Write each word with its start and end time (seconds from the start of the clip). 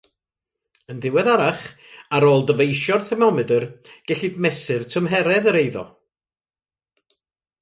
Yn 0.91 1.01
ddiweddarach, 1.03 1.65
ar 2.19 2.25
ôl 2.29 2.47
dyfeisio'r 2.47 3.05
thermomedr, 3.09 3.67
gellid 4.11 4.41
mesur 4.47 4.89
tymheredd 4.95 5.51
yr 5.53 5.61
eiddo. 5.65 5.85